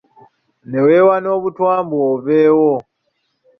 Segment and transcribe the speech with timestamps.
[0.69, 2.73] Ne weewa n’obutwa mbu oveewo.